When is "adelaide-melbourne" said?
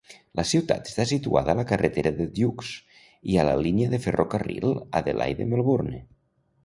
5.01-6.01